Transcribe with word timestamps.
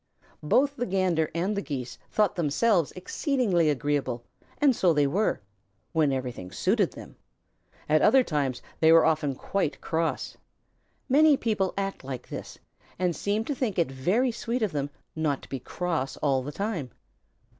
Both 0.41 0.77
the 0.77 0.87
Gander 0.87 1.29
and 1.35 1.55
the 1.55 1.61
Geese 1.61 1.99
thought 2.09 2.35
themselves 2.35 2.91
exceedingly 2.93 3.69
agreeable, 3.69 4.23
and 4.59 4.75
so 4.75 4.93
they 4.93 5.05
were 5.05 5.39
when 5.91 6.11
everything 6.11 6.51
suited 6.51 6.93
them. 6.93 7.15
At 7.87 8.01
other 8.01 8.23
times 8.23 8.63
they 8.79 8.91
were 8.91 9.05
often 9.05 9.35
quite 9.35 9.79
cross. 9.79 10.35
Many 11.07 11.37
people 11.37 11.75
act 11.77 12.03
like 12.03 12.27
this, 12.29 12.57
and 12.97 13.15
seem 13.15 13.45
to 13.45 13.53
think 13.53 13.77
it 13.77 13.91
very 13.91 14.31
sweet 14.31 14.63
of 14.63 14.71
them 14.71 14.89
not 15.15 15.43
to 15.43 15.49
be 15.49 15.59
cross 15.59 16.17
all 16.17 16.41
the 16.41 16.51
time. 16.51 16.89